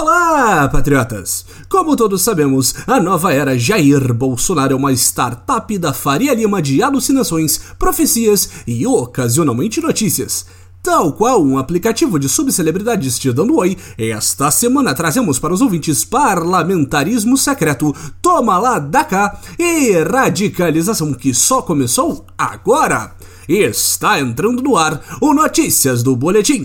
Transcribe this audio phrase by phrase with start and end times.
[0.00, 1.44] Olá, patriotas!
[1.68, 6.80] Como todos sabemos, a nova era Jair Bolsonaro é uma startup da Faria Lima de
[6.80, 10.46] alucinações, profecias e ocasionalmente notícias.
[10.80, 16.04] Tal qual um aplicativo de subcelebridades te dando oi, esta semana trazemos para os ouvintes
[16.04, 23.16] parlamentarismo secreto, toma lá da cá e radicalização que só começou agora.
[23.48, 26.64] Está entrando no ar o Notícias do Boletim.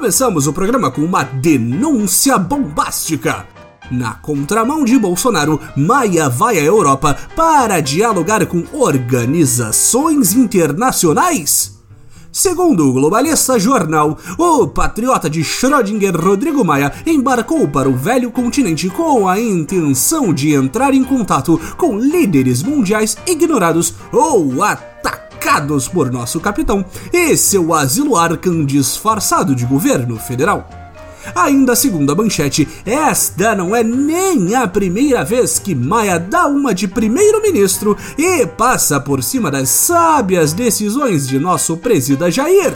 [0.00, 3.46] Começamos o programa com uma denúncia bombástica.
[3.90, 11.78] Na contramão de Bolsonaro, Maia vai à Europa para dialogar com organizações internacionais.
[12.32, 18.88] Segundo o globalista jornal, o patriota de Schrödinger Rodrigo Maia embarcou para o velho continente
[18.88, 25.29] com a intenção de entrar em contato com líderes mundiais ignorados ou atacados
[25.92, 30.68] por nosso capitão e seu asilo Arkham disfarçado de governo federal.
[31.34, 36.72] Ainda segundo a manchete, esta não é nem a primeira vez que Maia dá uma
[36.72, 42.72] de primeiro-ministro e passa por cima das sábias decisões de nosso presida Jair.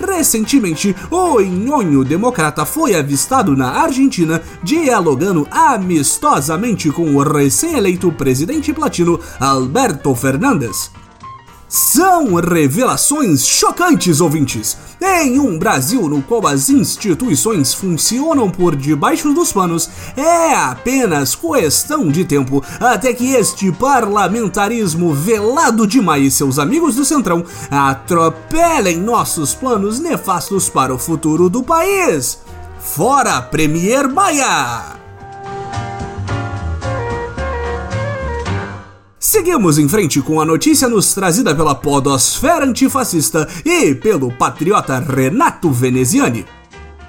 [0.00, 9.20] Recentemente, o nhonho democrata foi avistado na Argentina dialogando amistosamente com o recém-eleito presidente platino
[9.38, 11.01] Alberto Fernandes.
[11.72, 14.76] São revelações chocantes, ouvintes.
[15.00, 22.10] Em um Brasil no qual as instituições funcionam por debaixo dos panos, é apenas questão
[22.10, 29.54] de tempo até que este parlamentarismo velado demais e seus amigos do Centrão atropelem nossos
[29.54, 32.38] planos nefastos para o futuro do país.
[32.80, 35.01] Fora Premier Maia!
[39.32, 45.70] Seguimos em frente com a notícia nos trazida pela podosfera antifascista e pelo patriota Renato
[45.70, 46.44] Veneziani.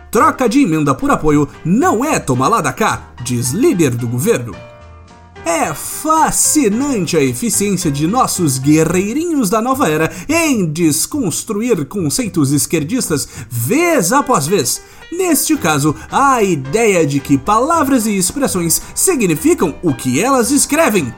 [0.09, 4.55] Troca de emenda por apoio não é tomar lá da cá, diz líder do governo.
[5.45, 14.13] É fascinante a eficiência de nossos guerreirinhos da nova era em desconstruir conceitos esquerdistas vez
[14.13, 14.81] após vez.
[15.11, 21.13] Neste caso, a ideia de que palavras e expressões significam o que elas escrevem.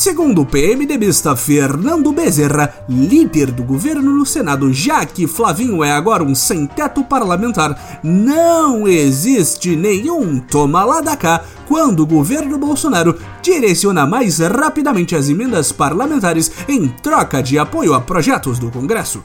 [0.00, 6.24] Segundo o PMDBista Fernando Bezerra, líder do governo no Senado, já que Flavinho é agora
[6.24, 14.06] um sem-teto parlamentar, não existe nenhum toma lá da cá quando o governo Bolsonaro direciona
[14.06, 19.22] mais rapidamente as emendas parlamentares em troca de apoio a projetos do Congresso.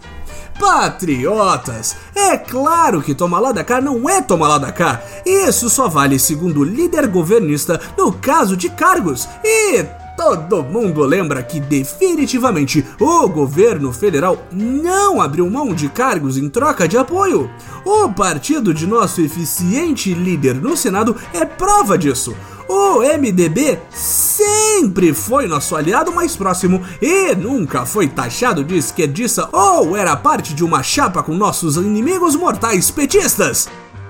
[0.59, 1.95] Patriotas!
[2.13, 5.01] É claro que toma lá da cá não é toma lá da cá.
[5.25, 9.25] Isso só vale segundo o líder governista no caso de cargos.
[9.41, 9.85] E
[10.17, 16.87] Todo mundo lembra que definitivamente o governo federal não abriu mão de cargos em troca
[16.87, 17.49] de apoio.
[17.83, 22.35] O partido de nosso eficiente líder no Senado é prova disso.
[22.67, 29.95] O MDB sempre foi nosso aliado mais próximo e nunca foi taxado de esquerdista ou
[29.95, 33.67] era parte de uma chapa com nossos inimigos mortais petistas.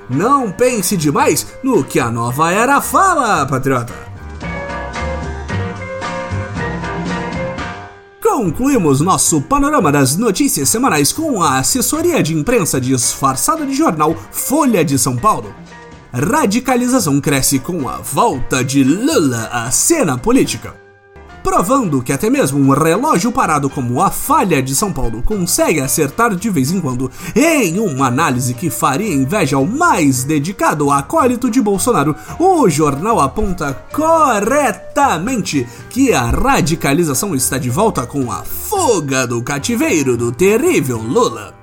[0.09, 4.04] Não pense demais no que a nova era fala, patriota.
[8.35, 14.84] Concluímos nosso panorama das notícias semanais com a assessoria de imprensa disfarçada de jornal Folha
[14.84, 15.56] de São Paulo.
[16.12, 20.84] Radicalização cresce com a volta de Lula à cena política
[21.45, 26.35] provando que até mesmo um relógio parado como a falha de São Paulo consegue acertar
[26.35, 31.61] de vez em quando, em uma análise que faria inveja ao mais dedicado acólito de
[31.61, 39.44] Bolsonaro, o jornal aponta corretamente que a radicalização está de volta com a fuga do
[39.44, 41.54] cativeiro do terrível Lula.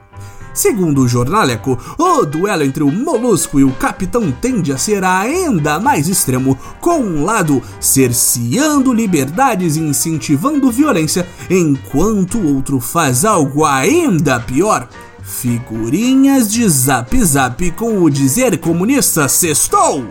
[0.55, 5.81] Segundo o jornaleco, o duelo entre o Molusco e o Capitão tende a ser ainda
[5.81, 13.65] mais extremo, com um lado cerceando liberdades e incentivando violência, enquanto o outro faz algo
[13.65, 14.89] ainda pior.
[15.23, 20.05] Figurinhas de zap zap com o dizer comunista sextou!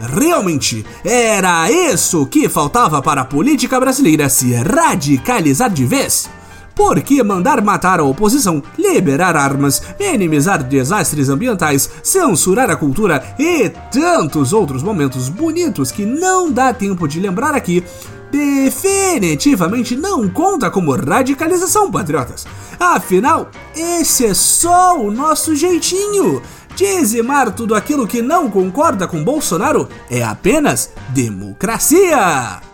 [0.00, 6.28] Realmente, era isso que faltava para a política brasileira se radicalizar de vez?
[6.74, 13.70] Por que mandar matar a oposição, liberar armas, minimizar desastres ambientais, censurar a cultura e
[13.92, 17.84] tantos outros momentos bonitos que não dá tempo de lembrar aqui,
[18.30, 22.46] definitivamente não conta como radicalização, patriotas.
[22.78, 26.42] Afinal, esse é só o nosso jeitinho
[26.76, 32.73] Dizimar tudo aquilo que não concorda com Bolsonaro é apenas democracia.